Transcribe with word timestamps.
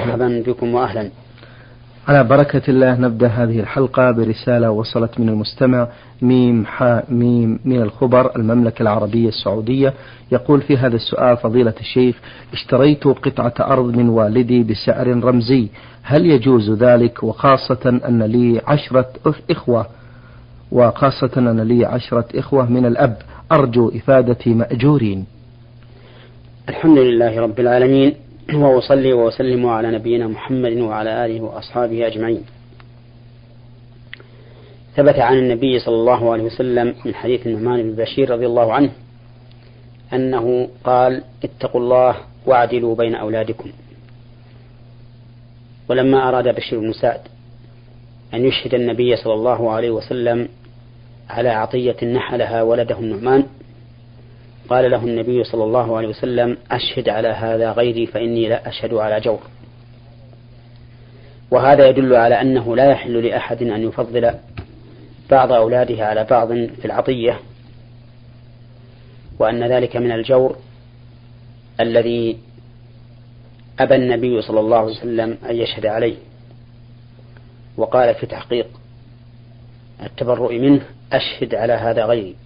مرحبا 0.00 0.42
بكم 0.46 0.74
وأهلا. 0.74 1.10
على 2.08 2.24
بركة 2.24 2.62
الله 2.68 3.00
نبدأ 3.00 3.26
هذه 3.26 3.60
الحلقة 3.60 4.10
برسالة 4.10 4.70
وصلت 4.70 5.20
من 5.20 5.28
المستمع 5.28 5.88
ميم 6.22 6.66
حاء 6.66 7.06
ميم 7.08 7.58
من 7.64 7.82
الخبر 7.82 8.36
المملكة 8.36 8.82
العربية 8.82 9.28
السعودية. 9.28 9.94
يقول 10.32 10.62
في 10.62 10.76
هذا 10.76 10.96
السؤال 10.96 11.36
فضيلة 11.36 11.74
الشيخ 11.80 12.16
اشتريت 12.52 13.04
قطعة 13.04 13.54
أرض 13.60 13.96
من 13.96 14.08
والدي 14.08 14.62
بسعر 14.62 15.06
رمزي 15.24 15.68
هل 16.02 16.26
يجوز 16.26 16.70
ذلك؟ 16.70 17.22
وخاصة 17.22 18.00
أن 18.08 18.22
لي 18.22 18.60
عشرة 18.66 19.08
إخوة 19.50 19.86
وخاصة 20.72 21.30
أن 21.36 21.60
لي 21.60 21.84
عشرة 21.84 22.26
إخوة 22.34 22.70
من 22.70 22.86
الأب 22.86 23.16
أرجو 23.52 23.88
إفادة 23.88 24.38
مأجورين. 24.46 25.26
الحمد 26.68 26.98
لله 26.98 27.40
رب 27.40 27.60
العالمين. 27.60 28.14
وأصلي 28.54 29.12
وأسلم 29.12 29.66
على 29.66 29.90
نبينا 29.90 30.26
محمد 30.26 30.72
وعلى 30.72 31.24
آله 31.24 31.40
وأصحابه 31.40 32.06
أجمعين. 32.06 32.44
ثبت 34.96 35.18
عن 35.18 35.38
النبي 35.38 35.78
صلى 35.78 35.94
الله 35.94 36.32
عليه 36.32 36.44
وسلم 36.44 36.94
من 37.04 37.14
حديث 37.14 37.46
النعمان 37.46 37.82
بن 37.82 38.02
بشير 38.02 38.30
رضي 38.30 38.46
الله 38.46 38.72
عنه 38.72 38.90
أنه 40.12 40.68
قال 40.84 41.22
اتقوا 41.44 41.80
الله 41.80 42.16
واعدلوا 42.46 42.94
بين 42.94 43.14
أولادكم. 43.14 43.70
ولما 45.88 46.28
أراد 46.28 46.54
بشير 46.54 46.80
بن 46.80 46.92
سعد 46.92 47.20
أن 48.34 48.44
يشهد 48.44 48.74
النبي 48.74 49.16
صلى 49.16 49.34
الله 49.34 49.70
عليه 49.70 49.90
وسلم 49.90 50.48
على 51.30 51.48
عطية 51.48 52.04
نحلها 52.04 52.62
ولده 52.62 52.98
النعمان 52.98 53.46
قال 54.68 54.90
له 54.90 55.04
النبي 55.04 55.44
صلى 55.44 55.64
الله 55.64 55.96
عليه 55.96 56.08
وسلم 56.08 56.56
أشهد 56.70 57.08
على 57.08 57.28
هذا 57.28 57.72
غيري 57.72 58.06
فإني 58.06 58.48
لا 58.48 58.68
أشهد 58.68 58.94
على 58.94 59.20
جور. 59.20 59.40
وهذا 61.50 61.88
يدل 61.88 62.14
على 62.14 62.40
أنه 62.40 62.76
لا 62.76 62.90
يحل 62.90 63.26
لأحد 63.26 63.62
أن 63.62 63.82
يفضل 63.82 64.34
بعض 65.30 65.52
أولاده 65.52 66.06
على 66.06 66.24
بعض 66.24 66.48
في 66.52 66.84
العطية 66.84 67.40
وأن 69.38 69.64
ذلك 69.64 69.96
من 69.96 70.12
الجور 70.12 70.56
الذي 71.80 72.38
أبى 73.78 73.94
النبي 73.94 74.42
صلى 74.42 74.60
الله 74.60 74.76
عليه 74.76 74.90
وسلم 74.90 75.38
أن 75.50 75.56
يشهد 75.56 75.86
عليه. 75.86 76.16
وقال 77.76 78.14
في 78.14 78.26
تحقيق 78.26 78.66
التبرؤ 80.02 80.52
منه 80.52 80.80
أشهد 81.12 81.54
على 81.54 81.72
هذا 81.72 82.04
غيري. 82.04 82.36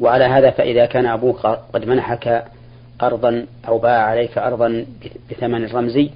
وعلى 0.00 0.24
هذا 0.24 0.50
فإذا 0.50 0.86
كان 0.86 1.06
أبوك 1.06 1.46
قد 1.46 1.84
منحك 1.84 2.44
أرضا 3.02 3.46
أو 3.68 3.78
باع 3.78 4.02
عليك 4.02 4.38
أرضا 4.38 4.86
بثمن 5.30 5.66
رمزي 5.66 6.10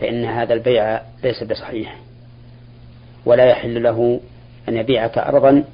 فإن 0.00 0.24
هذا 0.24 0.54
البيع 0.54 1.00
ليس 1.24 1.42
بصحيح. 1.42 1.96
ولا 3.24 3.44
يحل 3.44 3.82
له 3.82 4.20
أن 4.68 4.76
يبيعك 4.76 5.18
أرضا 5.18 5.64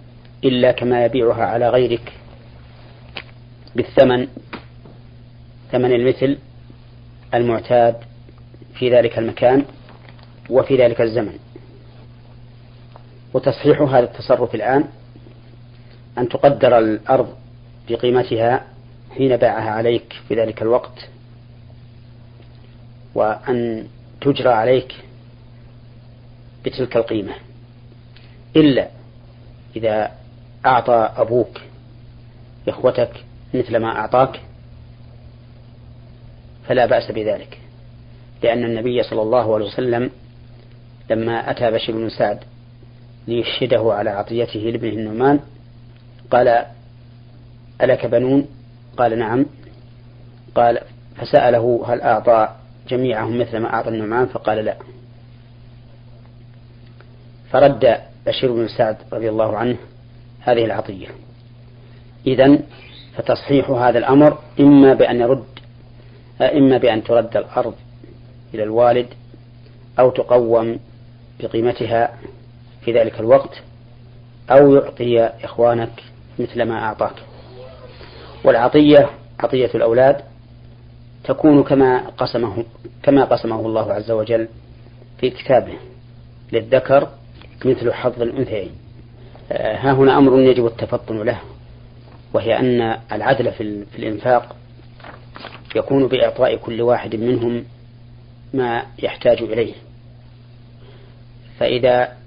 إلا 0.44 0.72
كما 0.72 1.04
يبيعها 1.04 1.44
على 1.44 1.68
غيرك 1.68 2.12
بالثمن 3.74 4.28
ثمن 5.72 5.92
المثل 5.92 6.38
المعتاد 7.34 7.96
في 8.74 8.90
ذلك 8.90 9.18
المكان 9.18 9.64
وفي 10.50 10.76
ذلك 10.76 11.00
الزمن. 11.00 11.38
وتصحيح 13.34 13.80
هذا 13.80 14.04
التصرف 14.04 14.54
الآن 14.54 14.84
أن 16.18 16.28
تقدر 16.28 16.78
الأرض 16.78 17.34
بقيمتها 17.88 18.66
حين 19.16 19.36
باعها 19.36 19.70
عليك 19.70 20.12
في 20.28 20.34
ذلك 20.34 20.62
الوقت 20.62 21.08
وأن 23.14 23.88
تجرى 24.20 24.48
عليك 24.48 24.94
بتلك 26.64 26.96
القيمة. 26.96 27.34
إلا 28.56 28.88
إذا 29.76 30.10
أعطى 30.66 31.10
أبوك 31.16 31.60
إخوتك 32.68 33.24
مثل 33.54 33.76
ما 33.76 33.88
أعطاك 33.88 34.40
فلا 36.68 36.86
بأس 36.86 37.10
بذلك. 37.10 37.58
لأن 38.42 38.64
النبي 38.64 39.02
صلى 39.02 39.22
الله 39.22 39.54
عليه 39.54 39.64
وسلم 39.64 40.10
لما 41.10 41.50
أتى 41.50 41.70
بشير 41.70 41.96
بن 41.96 42.08
سعد 42.08 42.38
ليشهده 43.28 43.92
على 43.92 44.10
عطيته 44.10 44.60
لابنه 44.60 44.92
النعمان 44.92 45.40
قال 46.30 46.66
ألك 47.82 48.06
بنون؟ 48.06 48.46
قال 48.96 49.18
نعم. 49.18 49.46
قال 50.54 50.80
فسأله 51.16 51.84
هل 51.88 52.00
أعطى 52.00 52.48
جميعهم 52.88 53.38
مثل 53.38 53.58
ما 53.58 53.74
أعطى 53.74 53.88
النعمان 53.88 54.26
فقال 54.26 54.64
لا. 54.64 54.76
فرد 57.50 58.00
بشير 58.26 58.52
بن 58.52 58.68
سعد 58.68 58.96
رضي 59.12 59.28
الله 59.28 59.56
عنه 59.56 59.76
هذه 60.40 60.64
العطية. 60.64 61.08
إذا 62.26 62.58
فتصحيح 63.16 63.70
هذا 63.70 63.98
الأمر 63.98 64.38
إما 64.60 64.94
بأن 64.94 65.20
يرد 65.20 65.44
إما 66.40 66.78
بأن 66.78 67.04
ترد 67.04 67.36
الأرض 67.36 67.74
إلى 68.54 68.62
الوالد 68.62 69.06
أو 69.98 70.10
تقوم 70.10 70.78
بقيمتها 71.40 72.18
في 72.84 72.92
ذلك 72.92 73.20
الوقت 73.20 73.62
أو 74.50 74.74
يعطي 74.74 75.24
إخوانك 75.26 76.02
مثل 76.38 76.62
ما 76.62 76.84
أعطاك. 76.84 77.14
والعطية 78.44 79.10
عطية 79.40 79.70
الأولاد 79.74 80.20
تكون 81.24 81.62
كما 81.62 82.08
قسمه 82.08 82.64
كما 83.02 83.24
قسمه 83.24 83.60
الله 83.60 83.92
عز 83.92 84.10
وجل 84.10 84.48
في 85.20 85.30
كتابه 85.30 85.74
للذكر 86.52 87.08
مثل 87.64 87.92
حظ 87.92 88.22
الأنثيين. 88.22 88.70
آه، 89.52 89.76
ها 89.76 89.92
هنا 89.92 90.18
أمر 90.18 90.40
يجب 90.40 90.66
التفطن 90.66 91.22
له 91.22 91.40
وهي 92.32 92.58
أن 92.58 92.98
العدل 93.12 93.52
في, 93.52 93.84
في 93.84 93.98
الإنفاق 93.98 94.56
يكون 95.76 96.06
بإعطاء 96.06 96.56
كل 96.56 96.82
واحد 96.82 97.16
منهم 97.16 97.64
ما 98.54 98.82
يحتاج 98.98 99.42
إليه. 99.42 99.74
فإذا 101.58 102.23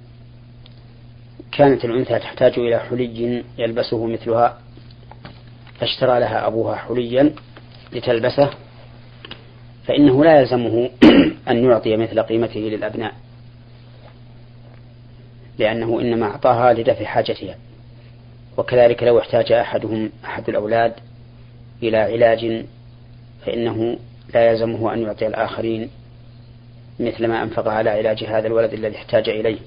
كانت 1.58 1.86
الأنثى 1.86 2.20
تحتاج 2.20 2.60
إلى 2.60 2.80
حلي 2.80 3.44
يلبسه 3.58 4.06
مثلها 4.06 4.58
فاشترى 5.80 6.20
لها 6.20 6.48
أبوها 6.48 6.76
حليا 6.76 7.34
لتلبسه 7.94 8.50
فإنه 9.88 10.24
لا 10.24 10.40
يلزمه 10.40 10.90
أن 11.50 11.66
يعطي 11.66 11.98
مثل 11.98 12.22
قيمته 12.22 12.60
للأبناء 12.60 13.14
لأنه 15.58 16.02
إنما 16.02 16.26
أعطاها 16.26 16.74
لدفع 16.74 17.06
حاجتها. 17.06 17.56
وكذلك 18.58 19.04
لو 19.04 19.20
احتاج 19.20 19.52
أحدهم 19.52 20.12
أحد 20.26 20.50
الأولاد 20.50 20.94
إلى 21.84 21.98
علاج 21.98 22.66
فإنه 23.46 23.98
لا 24.34 24.52
يلزمه 24.52 24.94
أن 24.94 25.02
يعطي 25.02 25.28
الآخرين 25.28 25.90
مثل 27.00 27.28
ما 27.28 27.44
أنفق 27.44 27.68
على 27.68 27.90
علاج 27.90 28.24
هذا 28.24 28.48
الولد 28.48 28.74
الذي 28.74 28.96
احتاج 28.96 29.30
إليه. 29.30 29.58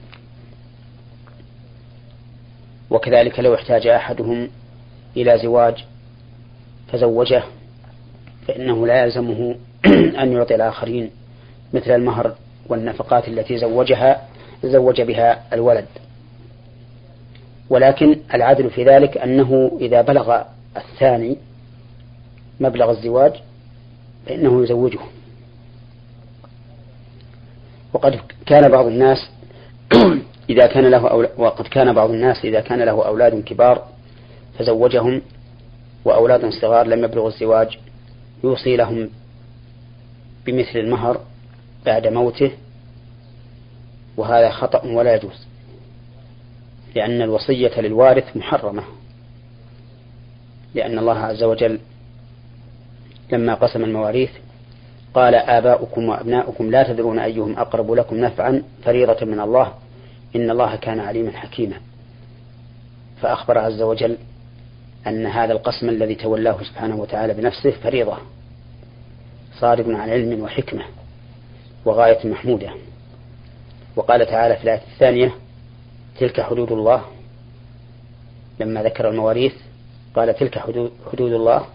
وكذلك 2.90 3.40
لو 3.40 3.54
احتاج 3.54 3.86
أحدهم 3.86 4.48
إلى 5.16 5.38
زواج 5.38 5.84
فزوجه 6.92 7.42
فإنه 8.48 8.86
لا 8.86 9.04
يلزمه 9.04 9.54
أن 10.22 10.32
يعطي 10.32 10.54
الآخرين 10.54 11.10
مثل 11.74 11.90
المهر 11.90 12.34
والنفقات 12.68 13.28
التي 13.28 13.58
زوجها 13.58 14.28
زوج 14.64 15.00
بها 15.00 15.42
الولد. 15.52 15.86
ولكن 17.70 18.16
العدل 18.34 18.70
في 18.70 18.84
ذلك 18.84 19.18
أنه 19.18 19.78
إذا 19.80 20.02
بلغ 20.02 20.42
الثاني 20.76 21.36
مبلغ 22.60 22.90
الزواج 22.90 23.32
فإنه 24.26 24.62
يزوجه. 24.62 24.98
وقد 27.92 28.20
كان 28.46 28.70
بعض 28.70 28.86
الناس 28.86 29.30
إذا 30.50 30.66
كان 30.66 30.86
له 30.86 31.08
أولاد 31.08 31.30
وقد 31.38 31.66
كان 31.66 31.92
بعض 31.92 32.10
الناس 32.10 32.44
إذا 32.44 32.60
كان 32.60 32.82
له 32.82 33.06
أولاد 33.06 33.44
كبار 33.44 33.86
فزوجهم 34.58 35.22
وأولاد 36.04 36.48
صغار 36.48 36.86
لم 36.86 37.04
يبلغوا 37.04 37.28
الزواج 37.28 37.78
يوصي 38.44 38.76
لهم 38.76 39.10
بمثل 40.46 40.78
المهر 40.78 41.20
بعد 41.86 42.06
موته 42.06 42.50
وهذا 44.16 44.50
خطأ 44.50 44.86
ولا 44.86 45.14
يجوز 45.14 45.46
لأن 46.94 47.22
الوصية 47.22 47.80
للوارث 47.80 48.36
محرمة 48.36 48.82
لأن 50.74 50.98
الله 50.98 51.18
عز 51.18 51.42
وجل 51.42 51.78
لما 53.32 53.54
قسم 53.54 53.84
المواريث 53.84 54.30
قال 55.14 55.34
آباؤكم 55.34 56.08
وأبناؤكم 56.08 56.70
لا 56.70 56.82
تدرون 56.82 57.18
أيهم 57.18 57.58
أقرب 57.58 57.92
لكم 57.92 58.16
نفعا 58.16 58.62
فريضة 58.84 59.26
من 59.26 59.40
الله. 59.40 59.72
إن 60.36 60.50
الله 60.50 60.76
كان 60.76 61.00
عليما 61.00 61.30
حكيما. 61.30 61.76
فأخبر 63.20 63.58
عز 63.58 63.82
وجل 63.82 64.16
أن 65.06 65.26
هذا 65.26 65.52
القسم 65.52 65.88
الذي 65.88 66.14
تولاه 66.14 66.62
سبحانه 66.62 66.96
وتعالى 66.96 67.34
بنفسه 67.34 67.70
فريضة 67.70 68.16
صادق 69.58 69.88
عن 69.88 70.10
علم 70.10 70.42
وحكمة 70.42 70.84
وغاية 71.84 72.26
محمودة. 72.26 72.70
وقال 73.96 74.26
تعالى 74.26 74.56
في 74.56 74.64
الآية 74.64 74.82
الثانية 74.92 75.34
تلك 76.18 76.40
حدود 76.40 76.72
الله. 76.72 77.02
لما 78.60 78.82
ذكر 78.82 79.08
المواريث 79.08 79.54
قال 80.16 80.34
تلك 80.34 80.58
حدود 81.12 81.32
الله. 81.32 81.66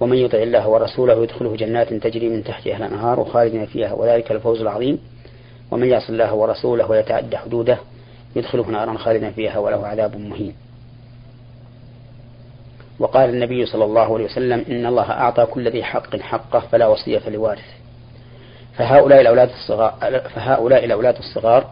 ومن 0.00 0.16
يطع 0.16 0.38
الله 0.38 0.68
ورسوله 0.68 1.22
يدخله 1.22 1.56
جنات 1.56 1.94
تجري 1.94 2.28
من 2.28 2.44
تحتها 2.44 2.76
الأنهار 2.76 3.24
خالدين 3.24 3.66
فيها. 3.66 3.92
وذلك 3.92 4.32
الفوز 4.32 4.60
العظيم. 4.60 4.98
ومن 5.70 5.88
يعص 5.88 6.10
الله 6.10 6.34
ورسوله 6.34 6.90
ويتعدى 6.90 7.36
حدوده 7.36 7.78
يدخله 8.36 8.66
نارا 8.66 8.98
خالدا 8.98 9.30
فيها 9.30 9.58
وله 9.58 9.86
عذاب 9.86 10.16
مهين. 10.16 10.54
وقال 12.98 13.30
النبي 13.30 13.66
صلى 13.66 13.84
الله 13.84 14.14
عليه 14.14 14.24
وسلم 14.24 14.64
إن 14.70 14.86
الله 14.86 15.10
أعطى 15.10 15.46
كل 15.46 15.68
ذي 15.68 15.84
حق 15.84 16.16
حقه 16.16 16.60
فلا 16.60 16.86
وصية 16.86 17.28
لوارث. 17.28 17.64
فهؤلاء 18.76 19.20
الأولاد 19.20 19.48
الصغار 19.48 20.20
فهؤلاء 20.34 20.84
الأولاد 20.84 21.16
الصغار 21.16 21.70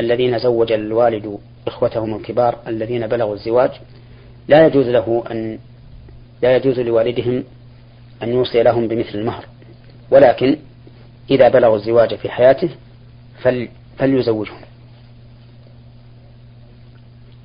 الذين 0.00 0.38
زوج 0.38 0.72
الوالد 0.72 1.38
إخوتهم 1.66 2.16
الكبار 2.16 2.58
الذين 2.66 3.06
بلغوا 3.06 3.34
الزواج 3.34 3.70
لا 4.48 4.66
يجوز 4.66 4.88
له 4.88 5.24
أن 5.30 5.58
لا 6.42 6.56
يجوز 6.56 6.80
لوالدهم 6.80 7.44
أن 8.22 8.32
يوصي 8.32 8.62
لهم 8.62 8.88
بمثل 8.88 9.18
المهر. 9.18 9.44
ولكن 10.10 10.56
إذا 11.30 11.48
بلغوا 11.48 11.76
الزواج 11.76 12.14
في 12.14 12.28
حياته 12.28 12.70
فل 13.42 13.68
فليزوجهم. 13.98 14.60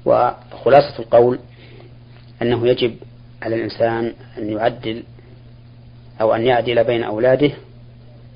وخلاصة 0.05 0.99
القول 0.99 1.39
أنه 2.41 2.67
يجب 2.67 2.95
على 3.41 3.55
الإنسان 3.55 4.13
أن 4.37 4.49
يعدل 4.49 5.03
أو 6.21 6.33
أن 6.35 6.45
يعدل 6.45 6.83
بين 6.83 7.03
أولاده 7.03 7.51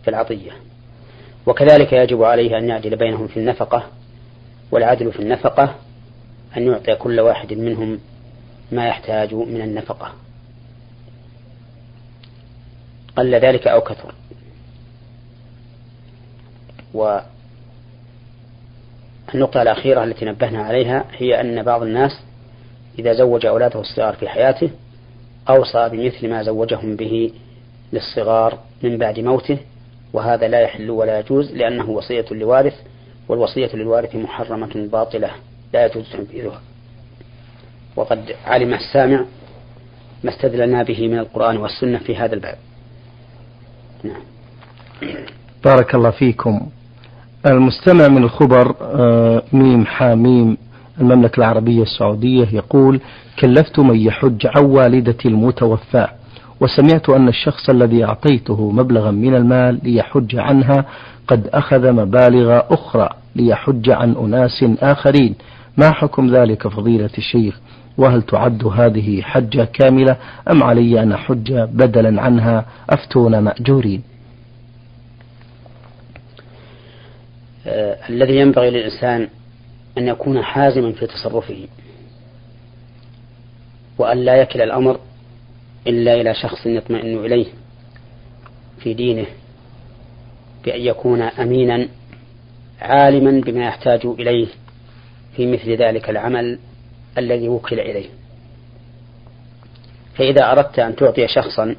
في 0.03 0.07
العطية 0.07 0.51
وكذلك 1.45 1.94
يجب 1.94 2.23
عليه 2.23 2.57
أن 2.57 2.69
يعدل 2.69 2.95
بينهم 2.95 3.27
في 3.27 3.38
النفقة 3.38 3.83
والعدل 4.71 5.12
في 5.12 5.19
النفقة 5.19 5.75
أن 6.57 6.67
يعطي 6.67 6.95
كل 6.95 7.19
واحد 7.19 7.53
منهم 7.53 8.00
ما 8.71 8.88
يحتاج 8.88 9.33
من 9.33 9.61
النفقة. 9.61 10.13
قل 13.18 13.35
ذلك 13.35 13.68
أو 13.68 13.81
كثر. 13.81 14.13
والنقطة 19.30 19.62
الأخيرة 19.62 20.04
التي 20.04 20.25
نبهنا 20.25 20.63
عليها 20.63 21.06
هي 21.18 21.42
أن 21.42 21.63
بعض 21.63 21.83
الناس 21.83 22.12
إذا 23.00 23.13
زوج 23.13 23.45
أولاده 23.45 23.80
الصغار 23.80 24.13
في 24.13 24.30
حياته 24.30 24.69
أوصى 25.50 25.89
بمثل 25.89 26.30
ما 26.30 26.44
زوجهم 26.44 26.95
به 26.95 27.31
للصغار 27.94 28.60
من 28.83 28.98
بعد 28.98 29.19
موته 29.19 29.57
وهذا 30.13 30.48
لا 30.48 30.60
يحل 30.60 30.89
ولا 30.89 31.19
يجوز 31.19 31.51
لأنه 31.51 31.89
وصية 31.89 32.25
لوارث 32.31 32.74
والوصية 33.30 33.69
للوارث 33.74 34.16
محرمة 34.16 34.88
باطلة 34.92 35.31
لا 35.74 35.86
يجوز 35.86 36.10
تنفيذها. 36.13 36.62
وقد 37.95 38.36
علم 38.45 38.74
السامع 38.74 39.25
ما 40.24 40.30
استدللنا 40.30 40.83
به 40.83 41.07
من 41.07 41.19
القرآن 41.19 41.57
والسنة 41.57 42.00
في 42.00 42.16
هذا 42.16 42.36
الباب. 42.36 42.57
نعم. 44.04 44.21
بارك 45.63 45.95
الله 45.95 46.12
فيكم. 46.12 46.69
المستمع 47.45 48.07
من 48.07 48.24
الخبر 48.24 48.75
آه، 48.81 49.42
ميم 49.53 49.86
حاميم 49.86 50.57
المملكة 51.01 51.38
العربية 51.39 51.81
السعودية 51.81 52.47
يقول 52.53 53.00
كلفت 53.39 53.80
من 53.80 53.95
يحج 53.95 54.47
عن 54.56 54.65
والدتي 54.65 55.27
المتوفاة 55.27 56.09
وسمعت 56.59 57.09
أن 57.09 57.27
الشخص 57.27 57.69
الذي 57.69 58.03
أعطيته 58.06 58.71
مبلغا 58.71 59.12
من 59.12 59.36
المال 59.36 59.80
ليحج 59.83 60.36
عنها 60.36 60.86
قد 61.27 61.47
أخذ 61.47 61.92
مبالغ 61.92 62.59
أخرى 62.69 63.09
ليحج 63.36 63.89
عن 63.89 64.15
أناس 64.15 64.65
آخرين. 64.81 65.36
ما 65.77 65.92
حكم 65.92 66.36
ذلك 66.36 66.68
فضيلة 66.68 67.09
الشيخ؟ 67.18 67.59
وهل 67.97 68.21
تعد 68.21 68.65
هذه 68.65 69.21
حجة 69.21 69.63
كاملة 69.74 70.15
أم 70.51 70.63
علي 70.63 71.03
أن 71.03 71.12
أحج 71.12 71.53
بدلا 71.53 72.21
عنها؟ 72.21 72.65
أفتون 72.89 73.39
مأجورين. 73.39 74.01
الذي 78.09 78.35
ينبغي 78.35 78.69
للإنسان 78.69 79.29
أن 79.97 80.07
يكون 80.07 80.41
حازما 80.44 80.91
في 80.91 81.07
تصرفه 81.07 81.67
وأن 83.97 84.17
لا 84.17 84.35
يكل 84.35 84.62
الأمر 84.62 85.00
إلا 85.88 86.13
إلى 86.21 86.33
شخص 86.33 86.65
يطمئن 86.65 87.25
إليه 87.25 87.45
في 88.79 88.94
دينه 88.94 89.25
بأن 90.65 90.81
يكون 90.81 91.21
أمينا 91.21 91.88
عالما 92.81 93.41
بما 93.41 93.68
يحتاج 93.68 94.06
إليه 94.06 94.47
في 95.35 95.51
مثل 95.51 95.71
ذلك 95.71 96.09
العمل 96.09 96.59
الذي 97.18 97.50
وكل 97.50 97.79
إليه. 97.79 98.09
فإذا 100.15 100.51
أردت 100.51 100.79
أن 100.79 100.95
تعطي 100.95 101.27
شخصا 101.27 101.75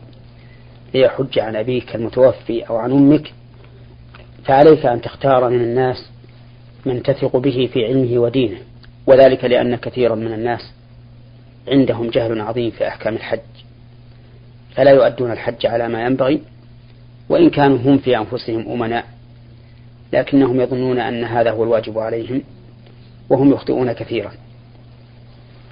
ليحج 0.94 1.38
عن 1.38 1.56
أبيك 1.56 1.96
المتوفي 1.96 2.62
أو 2.62 2.76
عن 2.76 2.92
أمك 2.92 3.32
فعليك 4.46 4.86
أن 4.86 5.00
تختار 5.00 5.48
من 5.48 5.60
الناس 5.60 6.10
من 6.86 7.02
تثق 7.02 7.36
به 7.36 7.70
في 7.72 7.84
علمه 7.84 8.18
ودينه 8.18 8.58
وذلك 9.06 9.44
لأن 9.44 9.76
كثيرا 9.76 10.14
من 10.14 10.32
الناس 10.32 10.72
عندهم 11.68 12.10
جهل 12.10 12.40
عظيم 12.40 12.70
في 12.70 12.88
أحكام 12.88 13.14
الحج 13.14 13.40
فلا 14.74 14.90
يؤدون 14.90 15.32
الحج 15.32 15.66
على 15.66 15.88
ما 15.88 16.06
ينبغي 16.06 16.42
وإن 17.28 17.50
كانوا 17.50 17.78
هم 17.78 17.98
في 17.98 18.16
أنفسهم 18.16 18.72
أمناء 18.72 19.04
لكنهم 20.12 20.60
يظنون 20.60 20.98
أن 20.98 21.24
هذا 21.24 21.50
هو 21.50 21.64
الواجب 21.64 21.98
عليهم 21.98 22.42
وهم 23.30 23.52
يخطئون 23.52 23.92
كثيرا. 23.92 24.32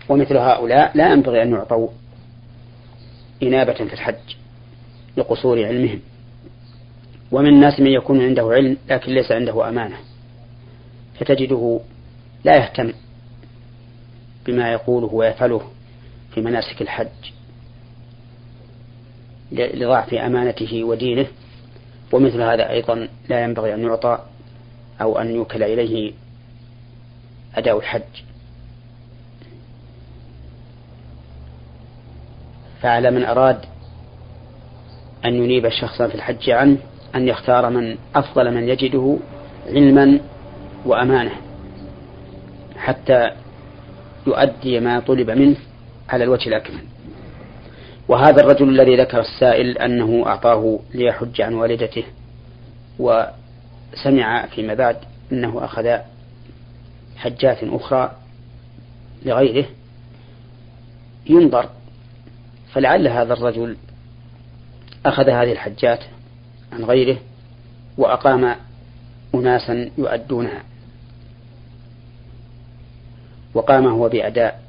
ومثل 0.08 0.36
هؤلاء 0.36 0.96
لا 0.96 1.12
ينبغي 1.12 1.42
أن 1.42 1.50
يعطوا 1.50 1.88
إنابة 3.42 3.72
في 3.72 3.92
الحج 3.92 4.36
لقصور 5.16 5.64
علمهم. 5.64 6.00
ومن 7.34 7.48
الناس 7.48 7.80
من 7.80 7.86
يكون 7.86 8.22
عنده 8.22 8.42
علم 8.42 8.76
لكن 8.88 9.12
ليس 9.12 9.32
عنده 9.32 9.68
أمانة. 9.68 9.96
فتجده 11.20 11.80
لا 12.44 12.56
يهتم 12.56 12.92
بما 14.46 14.72
يقوله 14.72 15.14
ويفعله 15.14 15.62
في 16.34 16.40
مناسك 16.40 16.82
الحج 16.82 17.08
لضعف 19.52 20.14
أمانته 20.14 20.84
ودينه 20.84 21.26
ومثل 22.12 22.42
هذا 22.42 22.70
أيضا 22.70 23.08
لا 23.28 23.44
ينبغي 23.44 23.74
أن 23.74 23.82
يعطى 23.82 24.18
أو 25.00 25.18
أن 25.18 25.34
يوكل 25.34 25.62
إليه 25.62 26.12
أداء 27.54 27.78
الحج. 27.78 28.22
فعلى 32.80 33.10
من 33.10 33.24
أراد 33.24 33.64
أن 35.24 35.34
ينيب 35.34 35.68
شخصا 35.68 36.08
في 36.08 36.14
الحج 36.14 36.50
عنه 36.50 36.78
أن 37.14 37.28
يختار 37.28 37.70
من 37.70 37.96
أفضل 38.14 38.54
من 38.54 38.68
يجده 38.68 39.16
علما 39.66 40.20
وأمانة 40.86 41.32
حتى 42.76 43.30
يؤدي 44.26 44.80
ما 44.80 45.00
طلب 45.00 45.30
منه 45.30 45.56
على 46.08 46.24
الوجه 46.24 46.48
الأكمل. 46.48 46.80
وهذا 48.08 48.40
الرجل 48.40 48.68
الذي 48.68 48.96
ذكر 48.96 49.20
السائل 49.20 49.78
أنه 49.78 50.26
أعطاه 50.26 50.78
ليحج 50.94 51.40
عن 51.40 51.54
والدته 51.54 52.04
وسمع 52.98 54.46
فيما 54.46 54.74
بعد 54.74 54.96
أنه 55.32 55.64
أخذ 55.64 55.98
حجات 57.16 57.58
أخرى 57.62 58.12
لغيره 59.24 59.66
ينظر 61.26 61.68
فلعل 62.72 63.08
هذا 63.08 63.32
الرجل 63.32 63.76
أخذ 65.06 65.28
هذه 65.28 65.52
الحجات 65.52 66.00
عن 66.74 66.84
غيره 66.84 67.18
وأقام 67.98 68.56
أناسا 69.34 69.90
يؤدونها. 69.98 70.62
وقام 73.54 73.86
هو 73.86 74.08
بأداء 74.08 74.62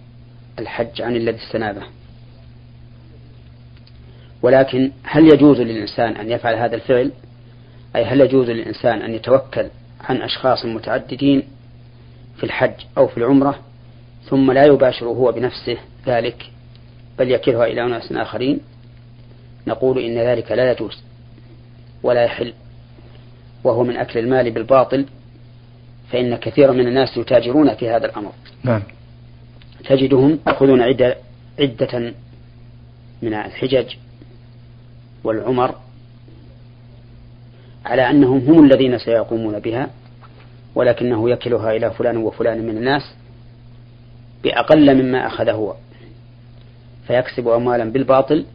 الحج 0.60 1.02
عن 1.02 1.16
الذي 1.16 1.38
استنابه. 1.38 1.84
ولكن 4.42 4.92
هل 5.04 5.34
يجوز 5.34 5.60
للإنسان 5.60 6.16
أن 6.16 6.32
يفعل 6.32 6.56
هذا 6.56 6.76
الفعل؟ 6.76 7.12
أي 7.96 8.06
هل 8.06 8.22
يجوز 8.22 8.50
للإنسان 8.50 9.02
أن 9.02 9.14
يتوكل 9.14 9.70
عن 10.02 10.22
أشخاص 10.22 10.66
متعددين 10.66 11.44
في 12.38 12.44
الحج 12.44 12.74
أو 12.98 13.08
في 13.08 13.18
العمرة 13.18 13.60
ثم 14.30 14.52
لا 14.52 14.66
يباشر 14.66 15.06
هو 15.06 15.32
بنفسه 15.32 15.78
ذلك 16.08 16.52
بل 17.20 17.32
يكلها 17.32 17.66
إلى 17.66 17.84
أناس 17.84 18.12
آخرين؟ 18.12 18.60
نقول 19.68 20.00
إن 20.00 20.18
ذلك 20.18 20.52
لا 20.52 20.72
يجوز. 20.72 21.04
ولا 22.06 22.24
يحل. 22.24 22.54
وهو 23.64 23.84
من 23.84 23.98
أكل 23.98 24.20
المال 24.20 24.52
بالباطل 24.52 25.06
فإن 26.12 26.36
كثيرا 26.36 26.72
من 26.72 26.88
الناس 26.88 27.18
يتاجرون 27.18 27.76
في 27.76 27.90
هذا 27.90 28.06
الأمر. 28.06 28.32
نعم. 28.64 28.84
تجدهم 29.86 30.40
يأخذون 30.48 30.82
عدة, 30.82 31.18
عدة 31.60 32.14
من 33.22 33.34
الحجج 33.34 33.96
والعمر 35.24 35.76
على 37.86 38.10
أنهم 38.10 38.38
هم 38.38 38.66
الذين 38.66 38.98
سيقومون 38.98 39.60
بها 39.60 39.90
ولكنه 40.76 41.30
يكلها 41.30 41.72
إلى 41.72 41.92
فلان 41.92 42.18
وفلان 42.18 42.68
من 42.68 42.78
الناس 42.78 43.16
بأقل 44.44 45.04
مما 45.04 45.28
أخذ 45.28 45.50
هو. 45.50 45.76
فيكسب 47.08 47.48
أموالا 47.48 47.92
بالباطل 47.92 48.46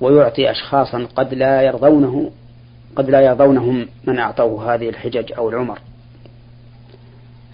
ويعطي 0.00 0.50
أشخاصا 0.50 1.08
قد 1.16 1.34
لا 1.34 1.62
يرضونه 1.62 2.30
قد 2.96 3.10
لا 3.10 3.20
يرضونهم 3.20 3.88
من 4.04 4.18
أعطوه 4.18 4.74
هذه 4.74 4.88
الحجج 4.88 5.32
أو 5.32 5.48
العمر. 5.48 5.78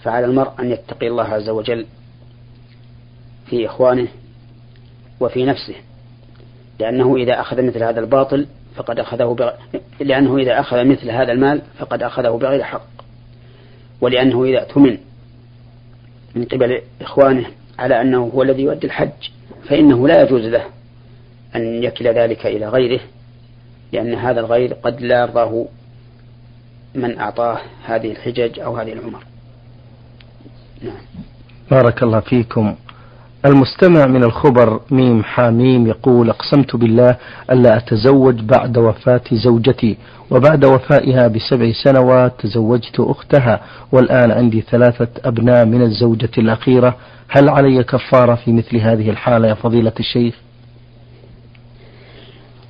فعلى 0.03 0.25
المرء 0.25 0.51
أن 0.59 0.71
يتقي 0.71 1.07
الله 1.07 1.23
عز 1.23 1.49
وجل 1.49 1.85
في 3.45 3.65
إخوانه 3.65 4.07
وفي 5.19 5.45
نفسه 5.45 5.75
لأنه 6.79 7.15
إذا 7.15 7.41
أخذ 7.41 7.61
مثل 7.61 7.83
هذا 7.83 7.99
الباطل 7.99 8.47
فقد 8.75 8.99
أخذه 8.99 9.35
بغ... 9.39 9.51
لأنه 9.99 10.37
إذا 10.37 10.59
أخذ 10.59 10.85
مثل 10.85 11.09
هذا 11.11 11.31
المال 11.31 11.61
فقد 11.77 12.03
أخذه 12.03 12.29
بغير 12.29 12.63
حق. 12.63 12.87
ولأنه 14.01 14.43
إذا 14.43 14.59
اؤتمن 14.59 14.97
من 16.35 16.45
قبل 16.45 16.81
إخوانه 17.01 17.45
على 17.79 18.01
أنه 18.01 18.31
هو 18.35 18.43
الذي 18.43 18.61
يؤدي 18.61 18.87
الحج 18.87 19.29
فإنه 19.69 20.07
لا 20.07 20.21
يجوز 20.21 20.45
له 20.45 20.63
أن 21.55 21.83
يكل 21.83 22.07
ذلك 22.07 22.45
إلى 22.45 22.69
غيره. 22.69 22.99
لأن 23.93 24.13
هذا 24.13 24.39
الغير 24.39 24.73
قد 24.73 25.01
لا 25.01 25.21
يرضاه 25.21 25.65
من 26.95 27.19
أعطاه 27.19 27.57
هذه 27.85 28.11
الحجج 28.11 28.59
أو 28.59 28.77
هذه 28.77 28.93
العمر. 28.93 29.23
نعم. 30.81 30.95
بارك 31.71 32.03
الله 32.03 32.19
فيكم. 32.19 32.75
المستمع 33.45 34.05
من 34.05 34.23
الخبر 34.23 34.79
ميم 34.91 35.23
حاميم 35.23 35.87
يقول 35.87 36.29
أقسمت 36.29 36.75
بالله 36.75 37.17
ألا 37.51 37.77
أتزوج 37.77 38.41
بعد 38.41 38.77
وفاة 38.77 39.21
زوجتي 39.31 39.97
وبعد 40.31 40.65
وفائها 40.65 41.27
بسبع 41.27 41.71
سنوات 41.83 42.33
تزوجت 42.39 42.99
أختها 42.99 43.61
والآن 43.91 44.31
عندي 44.31 44.61
ثلاثة 44.61 45.07
أبناء 45.25 45.65
من 45.65 45.81
الزوجة 45.81 46.31
الأخيرة. 46.37 46.95
هل 47.29 47.49
علي 47.49 47.83
كفارة 47.83 48.35
في 48.35 48.51
مثل 48.53 48.77
هذه 48.77 49.09
الحالة 49.09 49.47
يا 49.47 49.53
فضيلة 49.53 49.93
الشيخ؟ 49.99 50.35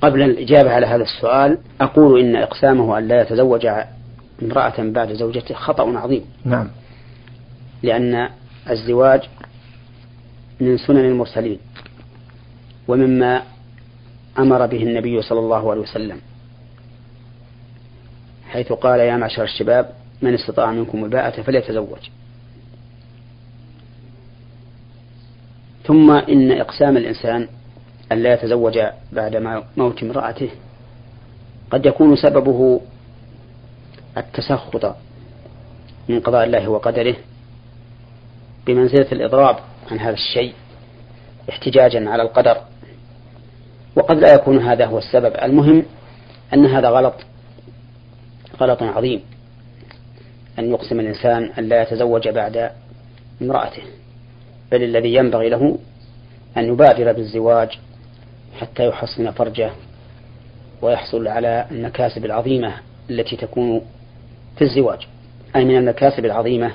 قبل 0.04 0.22
الإجابة 0.22 0.70
على 0.70 0.86
هذا 0.86 1.02
السؤال 1.02 1.58
أقول 1.80 2.20
إن 2.20 2.36
إقسامه 2.36 2.98
أن 2.98 3.08
لا 3.08 3.22
يتزوج 3.22 3.66
امرأة 4.42 4.74
بعد 4.78 5.12
زوجته 5.12 5.54
خطأ 5.54 5.98
عظيم. 5.98 6.24
نعم. 6.44 6.68
لأن 7.82 8.28
الزواج 8.70 9.22
من 10.60 10.78
سنن 10.78 11.04
المرسلين 11.04 11.58
ومما 12.88 13.42
أمر 14.38 14.66
به 14.66 14.82
النبي 14.82 15.22
صلى 15.22 15.38
الله 15.38 15.70
عليه 15.70 15.80
وسلم 15.80 16.18
حيث 18.48 18.72
قال 18.72 19.00
يا 19.00 19.16
معشر 19.16 19.42
الشباب 19.42 19.90
من 20.22 20.34
استطاع 20.34 20.72
منكم 20.72 21.04
الباءة 21.04 21.42
فليتزوج. 21.42 22.10
ثم 25.84 26.10
إن 26.10 26.52
إقسام 26.52 26.96
الإنسان 26.96 27.48
أن 28.12 28.22
لا 28.22 28.34
يتزوج 28.34 28.78
بعد 29.12 29.36
موت 29.76 30.02
امرأته. 30.02 30.50
قد 31.70 31.86
يكون 31.86 32.16
سببه 32.16 32.80
التسخط 34.16 34.96
من 36.08 36.20
قضاء 36.20 36.44
الله 36.44 36.68
وقدره 36.68 37.16
بمنزلة 38.66 39.12
الإضراب 39.12 39.56
عن 39.90 39.98
هذا 39.98 40.14
الشيء 40.14 40.52
احتجاجا 41.48 42.10
على 42.10 42.22
القدر. 42.22 42.56
وقد 43.96 44.16
لا 44.16 44.34
يكون 44.34 44.58
هذا 44.58 44.86
هو 44.86 44.98
السبب. 44.98 45.32
المهم 45.42 45.84
أن 46.54 46.66
هذا 46.66 46.88
غلط 46.88 47.14
غلط 48.60 48.82
عظيم. 48.82 49.20
أن 50.58 50.70
يقسم 50.70 51.00
الإنسان 51.00 51.50
أن 51.58 51.68
لا 51.68 51.82
يتزوج 51.82 52.28
بعد 52.28 52.70
امرأته. 53.42 53.82
بل 54.72 54.82
الذي 54.82 55.14
ينبغي 55.14 55.48
له 55.48 55.78
أن 56.56 56.64
يبادر 56.64 57.12
بالزواج 57.12 57.78
حتى 58.60 58.88
يحصن 58.88 59.30
فرجه 59.30 59.70
ويحصل 60.82 61.28
على 61.28 61.66
المكاسب 61.70 62.24
العظيمة 62.24 62.74
التي 63.10 63.36
تكون 63.36 63.80
في 64.56 64.64
الزواج. 64.64 65.06
أي 65.56 65.64
من 65.64 65.76
المكاسب 65.76 66.24
العظيمة 66.24 66.72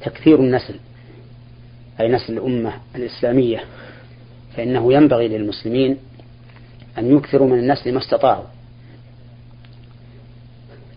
تكثير 0.00 0.38
النسل 0.38 0.74
أي 2.00 2.08
نسل 2.08 2.32
الأمة 2.32 2.72
الإسلامية. 2.96 3.64
فإنه 4.56 4.92
ينبغي 4.92 5.28
للمسلمين 5.28 5.96
أن 6.98 7.16
يكثروا 7.16 7.48
من 7.48 7.58
النسل 7.58 7.92
ما 7.92 7.98
استطاعوا. 7.98 8.44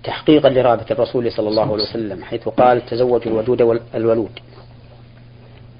تحقيقا 0.04 0.50
لرابط 0.50 0.92
الرسول 0.92 1.32
صلى 1.32 1.50
الله 1.50 1.74
عليه 1.74 1.84
وسلم 1.84 2.24
حيث 2.24 2.48
قال 2.48 2.86
تزوجوا 2.86 3.32
الودود 3.32 3.62
والولود. 3.62 4.40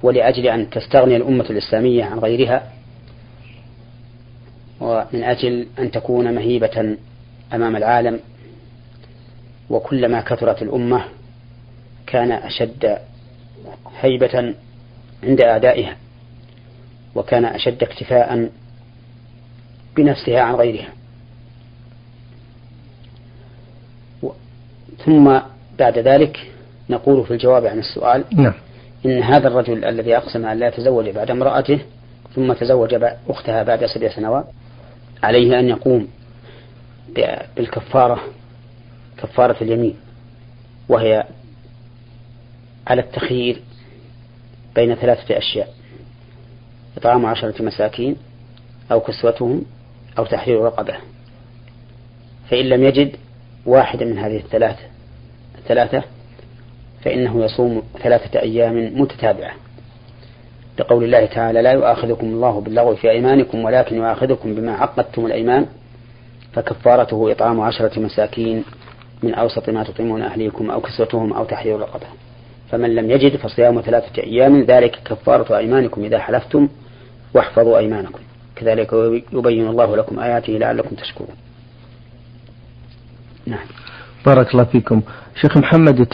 ولأجل 0.02 0.46
أن 0.46 0.70
تستغني 0.70 1.16
الأمة 1.16 1.44
الإسلامية 1.50 2.04
عن 2.04 2.18
غيرها 2.18 2.72
ومن 4.80 5.24
أجل 5.24 5.66
أن 5.78 5.90
تكون 5.90 6.34
مهيبة 6.34 6.96
أمام 7.52 7.76
العالم 7.76 8.20
وكلما 9.70 10.20
كثرت 10.20 10.62
الأمة 10.62 11.04
كان 12.06 12.32
أشد 12.32 12.98
هيبة 14.00 14.54
عند 15.24 15.40
أعدائها 15.40 15.96
وكان 17.14 17.44
أشد 17.44 17.82
اكتفاء 17.82 18.50
بنفسها 19.96 20.40
عن 20.40 20.54
غيرها 20.54 20.88
ثم 25.04 25.38
بعد 25.78 25.98
ذلك 25.98 26.50
نقول 26.90 27.24
في 27.24 27.30
الجواب 27.30 27.66
عن 27.66 27.78
السؤال 27.78 28.24
نعم. 28.32 28.54
إن 29.06 29.22
هذا 29.22 29.48
الرجل 29.48 29.84
الذي 29.84 30.16
أقسم 30.16 30.46
أن 30.46 30.58
لا 30.58 30.68
يتزوج 30.68 31.08
بعد 31.08 31.30
امرأته 31.30 31.78
ثم 32.34 32.52
تزوج 32.52 32.94
أختها 33.28 33.62
بعد 33.62 33.86
سبع 33.86 34.08
سنوات 34.08 34.44
عليه 35.22 35.58
أن 35.60 35.68
يقوم 35.68 36.08
بالكفارة 37.56 38.20
كفارة 39.18 39.56
اليمين 39.60 39.96
وهي 40.88 41.24
على 42.86 43.00
التخيير 43.00 43.62
بين 44.74 44.94
ثلاثة 44.94 45.38
أشياء 45.38 45.74
إطعام 46.96 47.26
عشرة 47.26 47.62
مساكين 47.62 48.16
أو 48.92 49.00
كسوتهم 49.00 49.64
أو 50.18 50.26
تحرير 50.26 50.60
رقبة. 50.60 50.96
فإن 52.50 52.68
لم 52.68 52.84
يجد 52.84 53.16
واحدا 53.66 54.04
من 54.04 54.18
هذه 54.18 54.36
الثلاثة 54.36 54.82
الثلاثة 55.58 56.02
فإنه 57.04 57.44
يصوم 57.44 57.82
ثلاثة 58.02 58.40
أيام 58.40 59.00
متتابعة. 59.00 59.54
لقول 60.78 61.04
الله 61.04 61.26
تعالى 61.26 61.62
لا 61.62 61.72
يؤاخذكم 61.72 62.26
الله 62.26 62.60
باللغو 62.60 62.94
في 62.94 63.10
أيمانكم 63.10 63.64
ولكن 63.64 63.96
يؤاخذكم 63.96 64.54
بما 64.54 64.72
عقدتم 64.72 65.26
الأيمان 65.26 65.66
فكفارته 66.52 67.32
إطعام 67.32 67.60
عشرة 67.60 68.00
مساكين 68.00 68.64
من 69.22 69.34
أوسط 69.34 69.68
ما 69.68 69.84
تطعمون 69.84 70.22
أهليكم 70.22 70.70
أو 70.70 70.80
كسوتهم 70.80 71.32
أو 71.32 71.44
تحرير 71.44 71.80
رقبة. 71.80 72.06
فمن 72.70 72.94
لم 72.94 73.10
يجد 73.10 73.36
فصيام 73.36 73.80
ثلاثة 73.80 74.22
أيام 74.22 74.62
ذلك 74.62 74.98
كفارة 75.04 75.56
أيمانكم 75.56 76.04
إذا 76.04 76.18
حلفتم 76.18 76.68
واحفظوا 77.34 77.78
أيمانكم. 77.78 78.20
كذلك 78.56 78.92
يبين 79.32 79.66
الله 79.68 79.96
لكم 79.96 80.18
آياته 80.18 80.52
لعلكم 80.52 80.96
تشكرون. 80.96 81.36
نعم. 83.46 83.66
بارك 84.26 84.52
الله 84.52 84.64
فيكم. 84.64 85.02
شيخ 85.40 85.56
محمد 85.56 86.08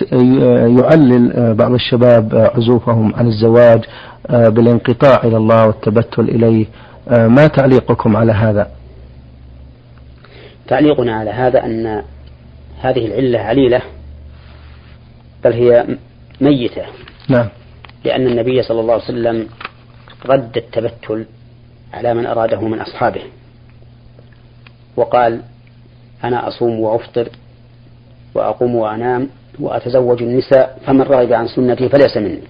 يعلل 0.80 1.54
بعض 1.54 1.72
الشباب 1.72 2.50
عزوفهم 2.54 3.14
عن 3.14 3.26
الزواج 3.26 3.84
بالانقطاع 4.28 5.22
إلى 5.24 5.36
الله 5.36 5.66
والتبتل 5.66 6.22
إليه. 6.22 6.66
ما 7.10 7.46
تعليقكم 7.46 8.16
على 8.16 8.32
هذا؟ 8.32 8.70
تعليقنا 10.68 11.16
على 11.16 11.30
هذا 11.30 11.64
أن 11.64 12.02
هذه 12.80 13.06
العلة 13.06 13.38
عليلة 13.38 13.82
بل 15.44 15.52
هي 15.52 15.86
ميتة. 16.40 16.82
نعم. 17.28 17.48
لأن 18.04 18.26
النبي 18.26 18.62
صلى 18.62 18.80
الله 18.80 18.92
عليه 18.92 19.04
وسلم 19.04 19.46
رد 20.26 20.56
التبتل 20.56 21.26
على 21.94 22.14
من 22.14 22.26
أراده 22.26 22.60
من 22.60 22.78
أصحابه 22.80 23.22
وقال 24.96 25.40
أنا 26.24 26.48
أصوم 26.48 26.80
وأفطر 26.80 27.28
وأقوم 28.34 28.74
وأنام 28.74 29.28
وأتزوج 29.58 30.22
النساء 30.22 30.78
فمن 30.86 31.02
رغب 31.02 31.32
عن 31.32 31.48
سنتي 31.48 31.88
فليس 31.88 32.16
مني. 32.16 32.42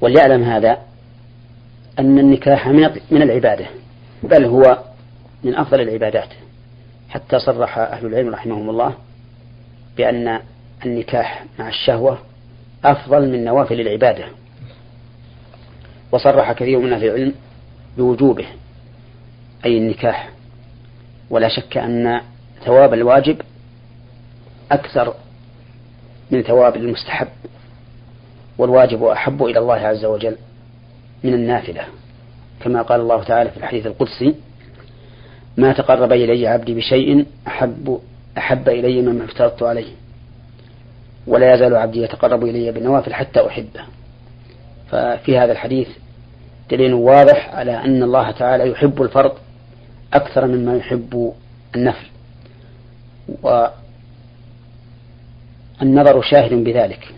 وليعلم 0.00 0.42
هذا 0.42 0.78
أن 1.98 2.18
النكاح 2.18 2.68
من 3.10 3.22
العبادة 3.22 3.66
بل 4.22 4.44
هو 4.44 4.78
من 5.44 5.54
أفضل 5.54 5.80
العبادات. 5.80 6.28
حتى 7.08 7.38
صرح 7.38 7.78
أهل 7.78 8.06
العلم 8.06 8.28
رحمهم 8.28 8.70
الله 8.70 8.94
بأن 9.96 10.40
النكاح 10.86 11.44
مع 11.58 11.68
الشهوة 11.68 12.18
أفضل 12.84 13.28
من 13.32 13.44
نوافل 13.44 13.80
العبادة. 13.80 14.24
وصرح 16.12 16.52
كثير 16.52 16.78
من 16.78 16.92
أهل 16.92 17.04
العلم 17.04 17.34
بوجوبه 17.96 18.46
أي 19.64 19.78
النكاح. 19.78 20.28
ولا 21.30 21.48
شك 21.48 21.76
أن 21.76 22.20
ثواب 22.64 22.94
الواجب 22.94 23.36
أكثر 24.72 25.14
من 26.30 26.42
ثواب 26.42 26.76
المستحب 26.76 27.28
والواجب 28.58 29.04
أحب 29.04 29.44
إلى 29.44 29.58
الله 29.58 29.74
عز 29.74 30.04
وجل 30.04 30.36
من 31.24 31.34
النافلة. 31.34 31.84
كما 32.60 32.82
قال 32.82 33.00
الله 33.00 33.22
تعالى 33.22 33.50
في 33.50 33.56
الحديث 33.56 33.86
القدسي 33.86 34.34
ما 35.56 35.72
تقرب 35.72 36.12
إلي 36.12 36.46
عبدي 36.46 36.74
بشيء 36.74 37.26
أحب 37.46 38.00
أحب 38.38 38.68
إلي 38.68 39.02
مما 39.02 39.24
افترضت 39.24 39.62
عليه 39.62 39.92
ولا 41.26 41.54
يزال 41.54 41.76
عبدي 41.76 42.02
يتقرب 42.02 42.44
إلي 42.44 42.72
بالنوافل 42.72 43.14
حتى 43.14 43.46
أحبه. 43.46 43.80
ففي 44.90 45.38
هذا 45.38 45.52
الحديث 45.52 45.88
دليل 46.70 46.94
واضح 46.94 47.54
على 47.54 47.84
أن 47.84 48.02
الله 48.02 48.30
تعالى 48.30 48.70
يحب 48.70 49.02
الفرض 49.02 49.32
أكثر 50.14 50.46
مما 50.46 50.76
يحب 50.76 51.32
النفل. 51.76 52.06
والنظر 55.80 56.22
شاهد 56.22 56.54
بذلك 56.54 57.14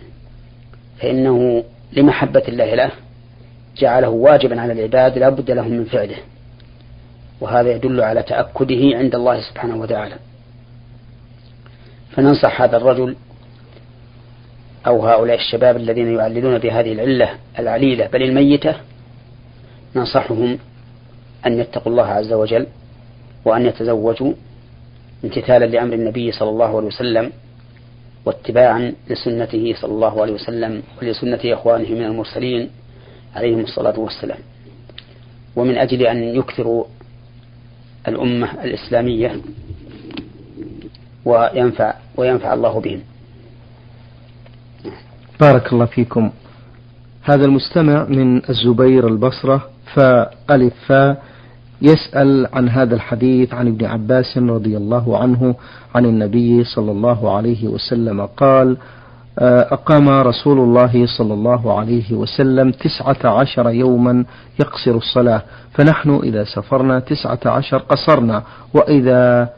فإنه 1.01 1.63
لمحبة 1.93 2.43
الله 2.47 2.75
له 2.75 2.91
جعله 3.77 4.09
واجبا 4.09 4.61
على 4.61 4.73
العباد 4.73 5.17
لا 5.17 5.29
بد 5.29 5.51
لهم 5.51 5.71
من 5.71 5.85
فعله 5.85 6.17
وهذا 7.41 7.71
يدل 7.71 8.01
على 8.01 8.23
تأكده 8.23 8.97
عند 8.97 9.15
الله 9.15 9.41
سبحانه 9.41 9.75
وتعالى. 9.75 10.15
فننصح 12.11 12.61
هذا 12.61 12.77
الرجل 12.77 13.15
أو 14.87 15.07
هؤلاء 15.07 15.35
الشباب 15.35 15.77
الذين 15.77 16.15
يعللون 16.15 16.57
بهذه 16.57 16.91
العلة 16.91 17.29
العليلة 17.59 18.07
بل 18.07 18.23
الميتة 18.23 18.75
ننصحهم 19.95 20.59
أن 21.45 21.59
يتقوا 21.59 21.91
الله 21.91 22.05
عز 22.05 22.33
وجل 22.33 22.67
وأن 23.45 23.65
يتزوجوا 23.65 24.33
امتثالا 25.23 25.65
لأمر 25.65 25.93
النبي 25.93 26.31
صلى 26.31 26.49
الله 26.49 26.77
عليه 26.77 26.87
وسلم 26.87 27.31
واتباعا 28.25 28.93
لسنته 29.09 29.73
صلى 29.81 29.91
الله 29.91 30.21
عليه 30.21 30.33
وسلم 30.33 30.83
ولسنة 31.01 31.39
إخوانه 31.45 31.89
من 31.89 32.03
المرسلين 32.05 32.69
عليهم 33.35 33.59
الصلاة 33.59 33.99
والسلام. 33.99 34.39
ومن 35.55 35.77
أجل 35.77 36.01
أن 36.01 36.23
يكثروا 36.23 36.85
الأمة 38.07 38.63
الإسلامية 38.63 39.41
وينفع 41.25 41.93
وينفع 42.17 42.53
الله 42.53 42.79
بهم. 42.79 43.01
بارك 45.41 45.73
الله 45.73 45.85
فيكم. 45.85 46.31
هذا 47.23 47.45
المستمع 47.45 48.03
من 48.03 48.49
الزبير 48.49 49.07
البصرة 49.07 49.69
فألف 49.93 50.73
فا 50.87 51.17
يسأل 51.81 52.47
عن 52.53 52.69
هذا 52.69 52.95
الحديث 52.95 53.53
عن 53.53 53.67
ابن 53.67 53.85
عباس 53.85 54.37
رضي 54.37 54.77
الله 54.77 55.17
عنه 55.17 55.55
عن 55.95 56.05
النبي 56.05 56.63
صلى 56.63 56.91
الله 56.91 57.35
عليه 57.35 57.67
وسلم 57.67 58.25
قال 58.25 58.77
آه، 59.39 59.73
أقام 59.73 60.09
رسول 60.09 60.59
الله 60.59 61.05
صلى 61.17 61.33
الله 61.33 61.79
عليه 61.79 62.13
وسلم 62.13 62.71
تسعة 62.71 63.39
عشر 63.39 63.69
يوما 63.69 64.25
يقصر 64.59 64.91
الصلاة 64.91 65.41
فنحن 65.73 66.19
إذا 66.23 66.43
سفرنا 66.43 66.99
تسعة 66.99 67.39
عشر 67.45 67.77
قصرنا 67.77 68.43
وإذا 68.73 69.49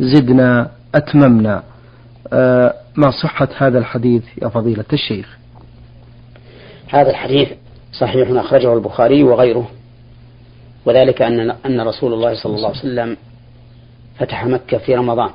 زدنا 0.00 0.70
أتممنا. 0.94 1.62
آه، 2.32 2.74
ما 2.96 3.10
صحة 3.10 3.48
هذا 3.56 3.78
الحديث 3.78 4.22
يا 4.42 4.48
فضيلة 4.48 4.84
الشيخ؟ 4.92 5.38
هذا 6.88 7.10
الحديث 7.10 7.48
صحيح 7.92 8.30
أخرجه 8.30 8.74
البخاري 8.74 9.22
وغيره. 9.22 9.68
وذلك 10.86 11.22
أن 11.22 11.50
أن 11.50 11.80
رسول 11.80 12.12
الله 12.12 12.34
صلى 12.34 12.56
الله 12.56 12.68
عليه 12.68 12.78
وسلم 12.78 13.16
فتح 14.18 14.44
مكة 14.46 14.78
في 14.78 14.94
رمضان 14.94 15.30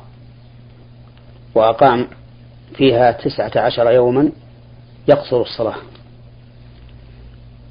وأقام 1.56 2.08
فيها 2.76 3.12
تسعة 3.12 3.52
عشر 3.56 3.92
يوما 3.92 4.32
يقصر 5.08 5.42
الصلاة. 5.42 5.76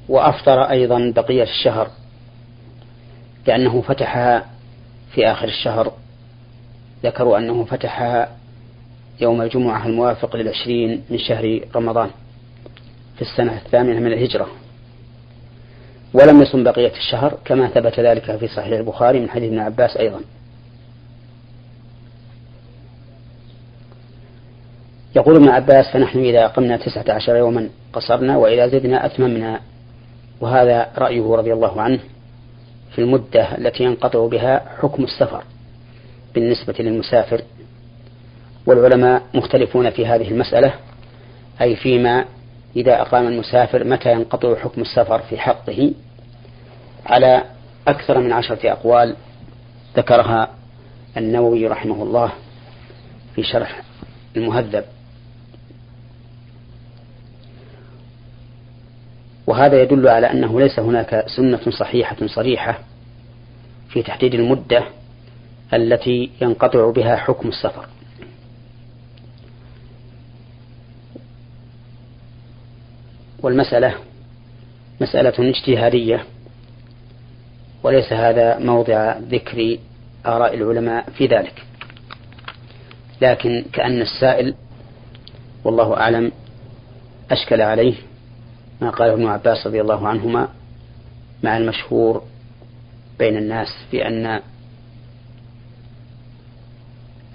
وأفطر 0.09 0.61
أيضا 0.61 1.13
بقية 1.15 1.43
الشهر 1.43 1.89
لأنه 3.47 3.81
فتحها 3.81 4.45
في 5.11 5.27
آخر 5.31 5.47
الشهر. 5.47 5.91
ذكروا 7.03 7.37
أنه 7.37 7.65
فتحها 7.65 8.29
يوم 9.21 9.41
الجمعة 9.41 9.85
الموافق 9.85 10.35
للعشرين 10.35 11.03
من 11.09 11.17
شهر 11.17 11.59
رمضان 11.75 12.09
في 13.15 13.21
السنة 13.21 13.57
الثامنة 13.57 13.99
من 13.99 14.07
الهجرة. 14.13 14.47
ولم 16.13 16.41
يصم 16.41 16.63
بقية 16.63 16.91
الشهر 16.91 17.37
كما 17.45 17.67
ثبت 17.67 17.99
ذلك 17.99 18.35
في 18.37 18.47
صحيح 18.47 18.77
البخاري 18.79 19.19
من 19.19 19.29
حديث 19.29 19.49
ابن 19.49 19.59
عباس 19.59 19.97
أيضا. 19.97 20.19
يقول 25.15 25.35
ابن 25.35 25.49
عباس 25.49 25.85
فنحن 25.93 26.19
إذا 26.19 26.45
أقمنا 26.45 26.77
تسعة 26.77 27.05
عشر 27.15 27.35
يوما 27.35 27.69
قصرنا 27.93 28.37
وإذا 28.37 28.67
زدنا 28.67 29.05
أتممنا. 29.05 29.59
وهذا 30.41 30.87
رأيه 30.97 31.35
رضي 31.35 31.53
الله 31.53 31.81
عنه 31.81 31.99
في 32.95 32.99
المدة 32.99 33.57
التي 33.57 33.83
ينقطع 33.83 34.27
بها 34.27 34.65
حكم 34.81 35.03
السفر 35.03 35.43
بالنسبة 36.35 36.75
للمسافر. 36.79 37.41
والعلماء 38.65 39.21
مختلفون 39.33 39.89
في 39.89 40.05
هذه 40.05 40.31
المسألة 40.31 40.73
أي 41.61 41.75
فيما 41.75 42.25
إذا 42.75 43.01
أقام 43.01 43.27
المسافر 43.27 43.83
متى 43.83 44.11
ينقطع 44.11 44.55
حكم 44.55 44.81
السفر 44.81 45.19
في 45.19 45.37
حقه 45.37 45.93
على 47.05 47.43
أكثر 47.87 48.19
من 48.19 48.31
عشرة 48.31 48.71
أقوال 48.71 49.15
ذكرها 49.97 50.49
النووي 51.17 51.67
رحمه 51.67 52.03
الله 52.03 52.31
في 53.35 53.43
شرح 53.43 53.81
المهذب. 54.37 54.85
وهذا 59.47 59.81
يدل 59.81 60.07
على 60.07 60.31
أنه 60.31 60.59
ليس 60.59 60.79
هناك 60.79 61.23
سنة 61.27 61.71
صحيحة 61.79 62.27
صريحة 62.27 62.79
في 63.89 64.03
تحديد 64.03 64.33
المدة 64.33 64.83
التي 65.73 66.31
ينقطع 66.41 66.89
بها 66.89 67.15
حكم 67.15 67.49
السفر. 67.49 67.85
والمسألة 73.43 73.95
مسألة 75.01 75.49
اجتهادية 75.49 76.23
وليس 77.83 78.13
هذا 78.13 78.59
موضع 78.59 79.17
ذكر 79.17 79.77
آراء 80.25 80.53
العلماء 80.55 81.09
في 81.09 81.27
ذلك. 81.27 81.63
لكن 83.21 83.65
كأن 83.73 84.01
السائل 84.01 84.55
والله 85.63 85.97
أعلم 85.97 86.31
أشكل 87.31 87.61
عليه 87.61 87.95
ما 88.81 88.89
قاله 88.89 89.13
ابن 89.13 89.25
عباس 89.25 89.67
رضي 89.67 89.81
الله 89.81 90.07
عنهما 90.07 90.49
مع 91.43 91.57
المشهور 91.57 92.23
بين 93.19 93.37
الناس 93.37 93.67
بأن 93.91 94.41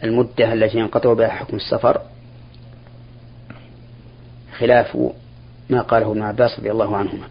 المدة 0.04 0.52
التي 0.52 0.78
ينقطع 0.78 1.12
بها 1.12 1.28
حكم 1.28 1.56
السفر 1.56 2.00
خلاف 4.58 4.98
ما 5.70 5.80
قاله 5.80 6.10
ابن 6.10 6.22
عباس 6.22 6.58
رضي 6.58 6.70
الله 6.70 6.96
عنهما. 6.96 7.26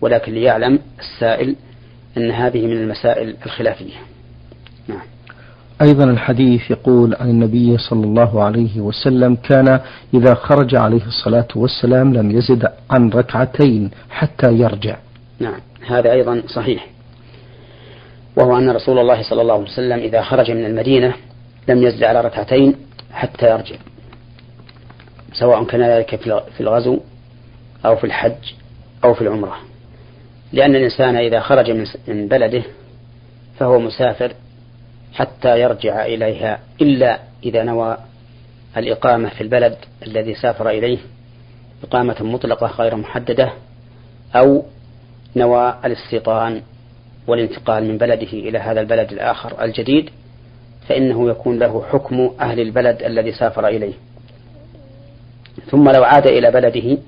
ولكن 0.00 0.32
ليعلم 0.32 0.78
السائل 0.98 1.56
أن 2.16 2.30
هذه 2.30 2.66
من 2.66 2.72
المسائل 2.72 3.36
الخلافية. 3.46 3.94
نعم. 4.88 5.02
أيضا 5.82 6.04
الحديث 6.04 6.70
يقول 6.70 7.16
عن 7.20 7.30
النبي 7.30 7.78
صلى 7.78 8.04
الله 8.04 8.42
عليه 8.42 8.80
وسلم 8.80 9.34
كان 9.34 9.80
إذا 10.14 10.34
خرج 10.34 10.74
عليه 10.74 11.06
الصلاة 11.06 11.48
والسلام 11.54 12.14
لم 12.14 12.30
يزد 12.30 12.68
عن 12.90 13.10
ركعتين 13.10 13.90
حتى 14.10 14.52
يرجع. 14.52 14.96
نعم. 15.40 15.60
هذا 15.86 16.12
أيضا 16.12 16.42
صحيح. 16.46 16.86
وهو 18.36 18.58
أن 18.58 18.70
رسول 18.70 18.98
الله 18.98 19.22
صلى 19.22 19.42
الله 19.42 19.54
عليه 19.54 19.64
وسلم 19.64 19.98
إذا 19.98 20.22
خرج 20.22 20.50
من 20.50 20.66
المدينة 20.66 21.14
لم 21.68 21.82
يزد 21.82 22.04
على 22.04 22.20
ركعتين 22.20 22.74
حتى 23.12 23.50
يرجع. 23.50 23.76
سواء 25.32 25.64
كان 25.64 25.82
ذلك 25.82 26.16
في 26.56 26.60
الغزو 26.60 27.00
أو 27.86 27.96
في 27.96 28.04
الحج 28.04 28.52
أو 29.04 29.14
في 29.14 29.22
العمرة. 29.22 29.56
لأن 30.52 30.76
الإنسان 30.76 31.16
إذا 31.16 31.40
خرج 31.40 31.70
من 32.08 32.28
بلده 32.28 32.62
فهو 33.58 33.78
مسافر 33.78 34.32
حتى 35.14 35.60
يرجع 35.60 36.06
إليها 36.06 36.60
إلا 36.80 37.18
إذا 37.44 37.62
نوى 37.62 37.96
الإقامة 38.76 39.28
في 39.28 39.40
البلد 39.40 39.76
الذي 40.06 40.34
سافر 40.34 40.70
إليه 40.70 40.98
إقامة 41.84 42.16
مطلقة 42.20 42.66
غير 42.66 42.96
محددة 42.96 43.52
أو 44.36 44.64
نوى 45.36 45.78
الاستيطان 45.84 46.62
والانتقال 47.26 47.84
من 47.84 47.98
بلده 47.98 48.32
إلى 48.32 48.58
هذا 48.58 48.80
البلد 48.80 49.12
الآخر 49.12 49.64
الجديد 49.64 50.10
فإنه 50.88 51.30
يكون 51.30 51.58
له 51.58 51.84
حكم 51.92 52.30
أهل 52.40 52.60
البلد 52.60 53.02
الذي 53.02 53.32
سافر 53.32 53.68
إليه. 53.68 53.94
ثم 55.70 55.90
لو 55.90 56.04
عاد 56.04 56.26
إلى 56.26 56.50
بلده 56.50 56.98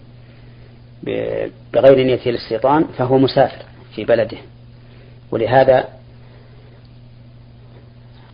بغير 1.72 2.06
نية 2.06 2.20
الاستيطان 2.26 2.84
فهو 2.98 3.18
مسافر 3.18 3.64
في 3.94 4.04
بلده. 4.04 4.38
ولهذا 5.30 5.88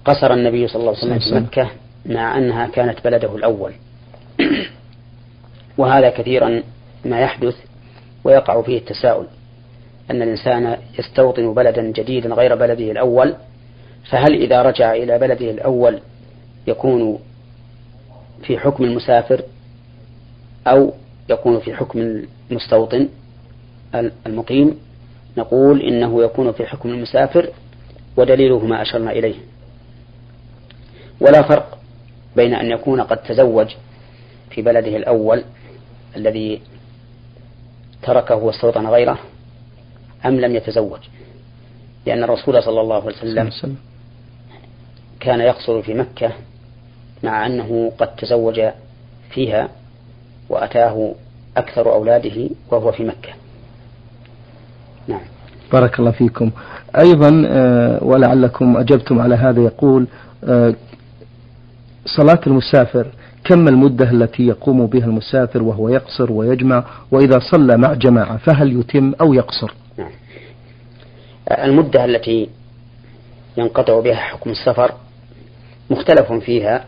قصر 0.04 0.32
النبي 0.32 0.68
صلى 0.68 0.80
الله 0.80 0.94
عليه 0.96 0.98
وسلم 0.98 1.18
في 1.18 1.44
مكة 1.44 1.70
مع 2.06 2.38
أنها 2.38 2.66
كانت 2.66 3.04
بلده 3.04 3.36
الأول. 3.36 3.72
وهذا 5.78 6.10
كثيرا 6.10 6.62
ما 7.04 7.20
يحدث 7.20 7.54
ويقع 8.24 8.62
فيه 8.62 8.78
التساؤل. 8.78 9.26
أن 10.10 10.22
الإنسان 10.22 10.76
يستوطن 10.98 11.54
بلدا 11.54 11.82
جديدا 11.82 12.34
غير 12.34 12.54
بلده 12.54 12.90
الأول 12.90 13.34
فهل 14.10 14.34
إذا 14.34 14.62
رجع 14.62 14.92
إلى 14.92 15.18
بلده 15.18 15.50
الأول 15.50 16.00
يكون 16.66 17.18
في 18.42 18.58
حكم 18.58 18.84
المسافر؟ 18.84 19.42
أو 20.66 20.92
يكون 21.28 21.60
في 21.60 21.74
حكم 21.74 22.22
المستوطن 22.50 23.08
المقيم 24.26 24.78
نقول 25.36 25.80
إنه 25.82 26.22
يكون 26.22 26.52
في 26.52 26.66
حكم 26.66 26.88
المسافر 26.88 27.50
ودليله 28.16 28.66
ما 28.66 28.82
أشرنا 28.82 29.10
إليه. 29.12 29.34
ولا 31.20 31.42
فرق 31.42 31.78
بين 32.36 32.54
أن 32.54 32.70
يكون 32.70 33.00
قد 33.00 33.16
تزوج 33.16 33.74
في 34.50 34.62
بلده 34.62 34.96
الأول 34.96 35.44
الذي 36.16 36.60
تركه 38.02 38.34
واستوطن 38.36 38.86
غيره 38.86 39.18
أم 40.26 40.40
لم 40.40 40.56
يتزوج. 40.56 41.00
لأن 42.06 42.24
الرسول 42.24 42.62
صلى 42.62 42.80
الله 42.80 42.94
عليه 42.96 43.06
وسلم. 43.06 43.76
كان 45.20 45.40
يقصر 45.40 45.82
في 45.82 45.94
مكة 45.94 46.32
مع 47.22 47.46
أنه 47.46 47.92
قد 47.98 48.16
تزوج 48.16 48.60
فيها 49.30 49.68
وأتاه 50.48 51.14
أكثر 51.56 51.92
أولاده 51.92 52.48
وهو 52.70 52.92
في 52.92 53.04
مكة. 53.04 53.30
نعم. 55.08 55.20
بارك 55.72 55.98
الله 55.98 56.10
فيكم. 56.10 56.50
أيضا 56.98 57.46
آه، 57.48 58.04
ولعلكم 58.04 58.76
أجبتم 58.76 59.20
على 59.20 59.34
هذا 59.34 59.62
يقول 59.62 60.06
آه، 60.44 60.74
صلاة 62.06 62.40
المسافر 62.46 63.06
كم 63.44 63.68
المدة 63.68 64.10
التي 64.10 64.46
يقوم 64.46 64.86
بها 64.86 65.04
المسافر 65.04 65.62
وهو 65.62 65.88
يقصر 65.88 66.32
ويجمع؟ 66.32 66.84
وإذا 67.10 67.38
صلى 67.38 67.76
مع 67.76 67.94
جماعة 67.94 68.36
فهل 68.36 68.80
يتم 68.80 69.14
أو 69.20 69.34
يقصر؟ 69.34 69.74
نعم. 69.98 70.10
المدة 71.50 72.04
التي 72.04 72.48
ينقطع 73.56 74.00
بها 74.00 74.14
حكم 74.14 74.50
السفر 74.50 74.92
مختلف 75.90 76.32
فيها 76.32 76.84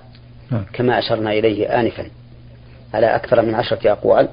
نعم. 0.50 0.64
كما 0.72 0.98
أشرنا 0.98 1.32
إليه 1.32 1.80
آنفا. 1.80 2.04
على 2.94 3.06
أكثر 3.06 3.42
من 3.42 3.54
عشرة 3.54 3.92
أقوال 3.92 4.28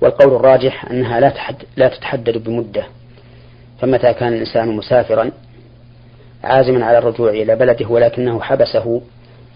والقول 0.00 0.34
الراجح 0.36 0.84
أنها 0.90 1.20
لا, 1.20 1.28
تحد 1.28 1.56
لا 1.76 1.88
تتحدد 1.88 2.38
بمدة. 2.38 2.86
فمتى 3.80 4.12
كان 4.12 4.32
الإنسان 4.32 4.76
مسافرا؟ 4.76 5.30
عازما 6.44 6.86
على 6.86 6.98
الرجوع 6.98 7.30
إلى 7.30 7.56
بلده 7.56 7.88
ولكنه 7.88 8.40
حبسه 8.40 9.02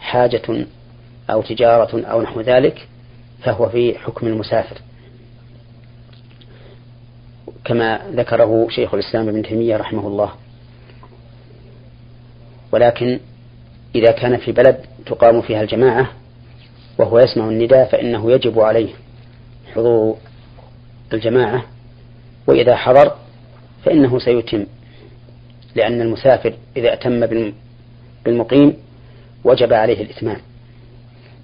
حاجة 0.01 0.67
أو 1.31 1.43
تجارة 1.43 2.07
أو 2.07 2.23
نحو 2.23 2.41
ذلك 2.41 2.89
فهو 3.43 3.69
في 3.69 3.99
حكم 3.99 4.27
المسافر. 4.27 4.77
كما 7.65 8.01
ذكره 8.13 8.67
شيخ 8.71 8.95
الإسلام 8.95 9.29
ابن 9.29 9.43
تيمية 9.43 9.77
رحمه 9.77 10.07
الله. 10.07 10.33
ولكن 12.73 13.21
إذا 13.95 14.11
كان 14.11 14.37
في 14.37 14.53
بلد 14.53 14.87
تقام 15.07 15.41
فيها 15.41 15.63
الجماعة 15.63 16.22
وهو 16.99 17.19
يسمع 17.19 17.49
النداء 17.49 17.89
فإنه 17.89 18.33
يجب 18.33 18.61
عليه 18.61 18.89
حضور 19.75 20.17
الجماعة 21.13 21.65
وإذا 22.47 22.77
حضر 22.77 23.13
فإنه 23.85 24.19
سيتم 24.19 24.67
لأن 25.75 26.01
المسافر 26.01 26.55
إذا 26.77 26.93
أتم 26.93 27.27
بالمقيم 28.25 28.77
وجب 29.45 29.73
عليه 29.73 30.03
الإتمام 30.03 30.37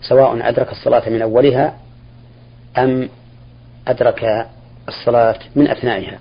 سواء 0.01 0.49
أدرك 0.49 0.73
الصلاة 0.73 1.09
من 1.09 1.23
أولها 1.23 1.79
أم 2.79 3.09
أدرك 3.89 4.47
الصلاة 4.89 5.39
من 5.57 5.69
أثنائها. 5.69 6.19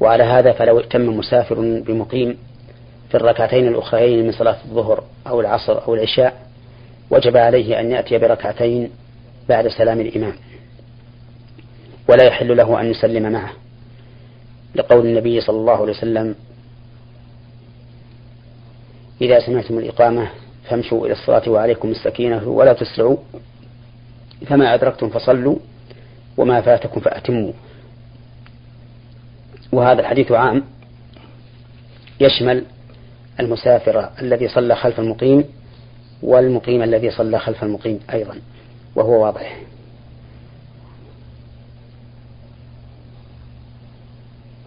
وعلى 0.00 0.22
هذا 0.22 0.52
فلو 0.52 0.80
اتم 0.80 1.18
مسافر 1.18 1.80
بمقيم 1.86 2.38
في 3.08 3.14
الركعتين 3.14 3.68
الأخرين 3.68 4.26
من 4.26 4.32
صلاة 4.32 4.56
الظهر 4.64 5.04
أو 5.26 5.40
العصر 5.40 5.84
أو 5.88 5.94
العشاء 5.94 6.45
وجب 7.10 7.36
عليه 7.36 7.80
أن 7.80 7.90
يأتي 7.90 8.18
بركعتين 8.18 8.90
بعد 9.48 9.68
سلام 9.68 10.00
الإمام 10.00 10.32
ولا 12.08 12.24
يحل 12.24 12.56
له 12.56 12.80
أن 12.80 12.86
يسلم 12.86 13.32
معه. 13.32 13.52
لقول 14.74 15.06
النبي 15.06 15.40
صلى 15.40 15.56
الله 15.56 15.72
عليه 15.72 15.92
وسلم 15.92 16.34
إذا 19.20 19.40
سمعتم 19.40 19.78
الإقامة 19.78 20.28
فامشوا 20.64 21.06
إلى 21.06 21.12
الصلاة 21.12 21.50
وعليكم 21.50 21.90
السكينة 21.90 22.48
ولا 22.48 22.72
تسرعوا 22.72 23.16
فما 24.46 24.74
أدركتم 24.74 25.08
فصلوا 25.08 25.56
وما 26.36 26.60
فاتكم 26.60 27.00
فأتموا. 27.00 27.52
وهذا 29.72 30.00
الحديث 30.00 30.32
عام 30.32 30.64
يشمل 32.20 32.64
المسافر 33.40 34.10
الذي 34.22 34.48
صلى 34.48 34.76
خلف 34.76 35.00
المقيم 35.00 35.44
والمقيم 36.22 36.82
الذي 36.82 37.10
صلى 37.10 37.38
خلف 37.38 37.62
المقيم 37.62 38.00
أيضا 38.12 38.34
وهو 38.94 39.24
واضح. 39.24 39.58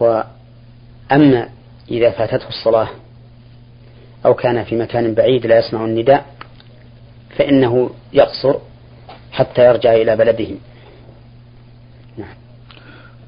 وأما 0.00 1.48
إذا 1.90 2.10
فاتته 2.10 2.48
الصلاة 2.48 2.88
أو 4.26 4.34
كان 4.34 4.64
في 4.64 4.76
مكان 4.76 5.14
بعيد 5.14 5.46
لا 5.46 5.58
يسمع 5.58 5.84
النداء 5.84 6.26
فإنه 7.36 7.90
يقصر 8.12 8.54
حتى 9.32 9.64
يرجع 9.66 9.92
إلى 9.94 10.16
بلده. 10.16 10.48
نعم. 12.16 12.34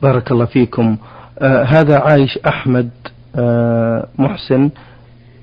بارك 0.03 0.33
الله 0.33 0.45
فيكم. 0.45 0.97
آه 1.39 1.63
هذا 1.63 1.99
عايش 1.99 2.39
أحمد 2.39 2.91
آه 3.37 4.09
محسن. 4.19 4.71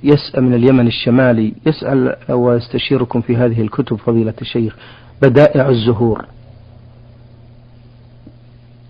يسأل 0.04 0.44
من 0.44 0.54
اليمن 0.54 0.88
الشمالي 0.88 1.54
يسأل 1.66 2.16
ويستشيركم 2.30 3.22
في 3.22 3.36
هذه 3.36 3.62
الكتب 3.62 3.96
فضيلة 3.96 4.34
الشيخ 4.42 4.76
بدائع 5.22 5.70
الزهور. 5.70 6.26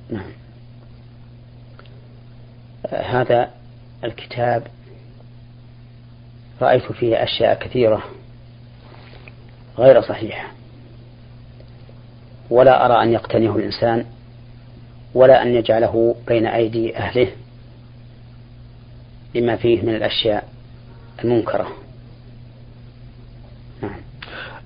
نعم. 0.10 0.32
هذا 2.90 3.50
الكتاب 4.04 4.68
رأيت 6.62 6.92
فيه 6.92 7.24
أشياء 7.24 7.60
كثيرة 7.60 8.04
غير 9.78 10.02
صحيحة. 10.02 10.52
ولا 12.50 12.86
أرى 12.86 13.04
أن 13.04 13.14
يقتنيه 13.14 13.56
الإنسان 13.56 14.06
ولا 15.14 15.44
أن 15.44 15.48
يجعله 15.48 16.16
بين 16.28 16.46
أيدي 16.46 16.98
أهله 16.98 17.28
لما 19.36 19.56
فيه 19.56 19.82
من 19.82 19.96
الأشياء 19.96 20.39
المنكرة 21.24 21.68
نعم. 23.82 23.92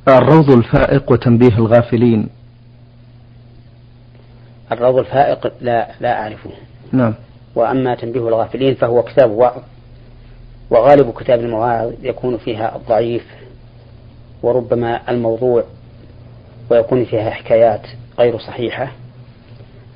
الروض 0.08 0.50
الفائق 0.52 1.12
وتنبيه 1.12 1.58
الغافلين. 1.58 2.30
الروض 4.72 4.98
الفائق 4.98 5.54
لا 5.62 5.88
لا 6.00 6.22
أعرفه. 6.22 6.50
نعم. 6.92 7.14
وأما 7.56 7.96
تنبيه 7.96 8.28
الغافلين 8.28 8.76
فهو 8.76 9.04
كتاب 9.04 9.32
واعظ 9.32 9.62
وغالب 10.70 11.14
كتاب 11.14 11.40
المواعظ 11.40 11.92
يكون 12.02 12.38
فيها 12.38 12.76
الضعيف 12.76 13.26
وربما 14.44 15.12
الموضوع 15.12 15.64
ويكون 16.70 17.06
فيها 17.06 17.30
حكايات 17.30 17.82
غير 18.20 18.38
صحيحة 18.40 18.92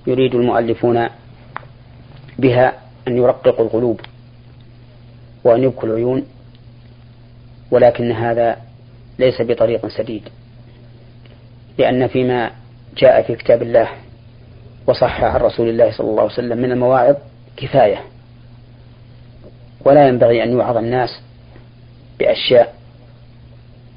يريد 0.08 0.36
المؤلفون 0.36 1.08
بها 2.40 2.74
أن 3.08 3.18
يرققوا 3.18 3.66
القلوب 3.66 4.02
وأن 5.44 5.64
يبكوا 5.64 5.90
العيون 5.90 6.24
ولكن 7.72 8.12
هذا 8.12 8.58
ليس 9.20 9.42
بطريق 9.42 9.88
سديد. 9.88 10.24
لأن 11.78 12.08
فيما 12.08 12.52
جاء 12.98 13.22
في 13.22 13.36
كتاب 13.36 13.62
الله 13.62 13.90
وصح 14.88 15.24
عن 15.24 15.42
رسول 15.42 15.70
الله 15.70 15.92
صلى 15.92 16.10
الله 16.10 16.22
عليه 16.22 16.34
وسلم 16.34 16.58
من 16.58 16.72
المواعظ 16.72 17.16
كفاية. 17.58 18.02
ولا 19.86 20.08
ينبغي 20.08 20.44
أن 20.44 20.52
يوعظ 20.52 20.78
الناس 20.78 21.22
بأشياء 22.20 22.74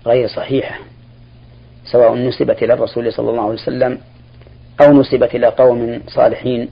غير 0.06 0.28
صحيحة 0.28 0.78
سواء 1.84 2.14
نسبت 2.14 2.62
إلى 2.62 2.74
الرسول 2.74 3.12
صلى 3.12 3.30
الله 3.30 3.42
عليه 3.42 3.52
وسلم 3.52 3.98
أو 4.80 4.92
نسبت 4.92 5.34
إلى 5.34 5.46
قوم 5.46 6.00
صالحين 6.08 6.68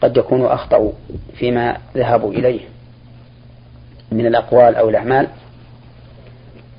قد 0.00 0.16
يكونوا 0.16 0.54
أخطأوا 0.54 0.92
فيما 1.34 1.76
ذهبوا 1.96 2.32
إليه 2.32 2.60
من 4.12 4.26
الأقوال 4.26 4.74
أو 4.74 4.88
الأعمال. 4.88 5.28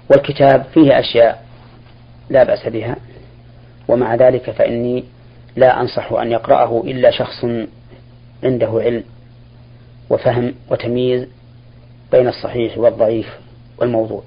والكتاب 0.10 0.64
فيه 0.74 1.00
أشياء 1.00 1.44
لا 2.30 2.44
بأس 2.44 2.68
بها 2.68 2.96
ومع 3.88 4.16
ذلك 4.16 4.52
فإني 4.52 5.04
لا 5.56 5.82
أنصح 5.82 6.12
أن 6.12 6.32
يقرأه 6.32 6.82
إلا 6.82 7.12
شخص 7.12 7.46
عنده 8.44 8.68
علم 8.68 9.04
وفهم 10.10 10.54
وتمييز 10.72 11.28
بين 12.12 12.28
الصحيح 12.28 12.78
والضعيف 12.78 13.28
والموضوع. 13.78 14.24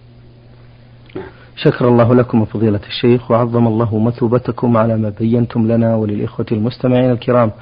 شكر 1.57 1.89
الله 1.89 2.15
لكم 2.15 2.45
فضيلة 2.45 2.81
الشيخ 2.89 3.31
وعظم 3.31 3.67
الله 3.67 3.99
مثوبتكم 3.99 4.77
على 4.77 4.97
ما 4.97 5.13
بينتم 5.19 5.73
لنا 5.73 5.97
وللإخوة 5.97 6.47
المستمعين 6.53 7.11
الكرام. 7.11 7.53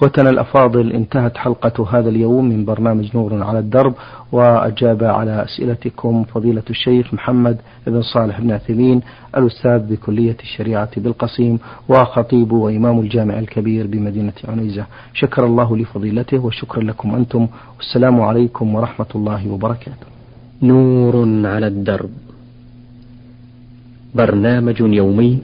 إخوتنا 0.00 0.30
الأفاضل 0.30 0.92
انتهت 0.92 1.36
حلقة 1.36 1.98
هذا 1.98 2.08
اليوم 2.08 2.48
من 2.48 2.64
برنامج 2.64 3.16
نور 3.16 3.42
على 3.42 3.58
الدرب 3.58 3.94
وأجاب 4.32 5.04
على 5.04 5.44
أسئلتكم 5.44 6.24
فضيلة 6.24 6.62
الشيخ 6.70 7.14
محمد 7.14 7.56
بن 7.86 8.02
صالح 8.02 8.40
بن 8.40 8.50
عثيمين 8.50 9.00
الأستاذ 9.36 9.78
بكلية 9.78 10.36
الشريعة 10.42 11.00
بالقصيم 11.00 11.58
وخطيب 11.88 12.52
وإمام 12.52 13.00
الجامع 13.00 13.38
الكبير 13.38 13.86
بمدينة 13.86 14.32
عنيزة. 14.48 14.86
شكر 15.14 15.46
الله 15.46 15.76
لفضيلته 15.76 16.38
وشكرا 16.38 16.82
لكم 16.82 17.14
أنتم. 17.14 17.46
والسلام 17.76 18.20
عليكم 18.20 18.74
ورحمة 18.74 19.10
الله 19.14 19.48
وبركاته. 19.48 20.06
نور 20.62 21.46
على 21.46 21.66
الدرب. 21.66 22.10
برنامج 24.14 24.80
يومي 24.80 25.38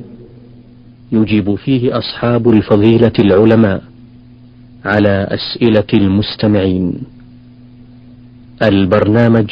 يجيب 1.13 1.55
فيه 1.55 1.99
أصحاب 1.99 2.49
الفضيلة 2.49 3.13
العلماء. 3.19 3.96
على 4.87 5.29
أسئلة 5.31 5.91
المستمعين. 5.95 6.93
البرنامج 8.63 9.51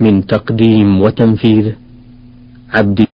من 0.00 0.26
تقديم 0.26 1.00
وتنفيذ 1.00 1.72
عبد 2.74 3.06